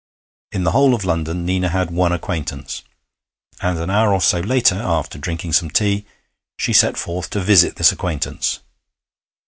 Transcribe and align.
In 0.51 0.63
the 0.63 0.71
whole 0.71 0.95
of 0.95 1.05
London 1.05 1.45
Nina 1.45 1.69
had 1.69 1.91
one 1.91 2.11
acquaintance, 2.11 2.81
and 3.61 3.77
an 3.77 3.91
hour 3.91 4.11
or 4.15 4.19
so 4.19 4.39
later, 4.39 4.73
after 4.77 5.19
drinking 5.19 5.53
some 5.53 5.69
tea, 5.69 6.07
she 6.57 6.73
set 6.73 6.97
forth 6.97 7.29
to 7.29 7.39
visit 7.39 7.75
this 7.75 7.91
acquaintance. 7.91 8.61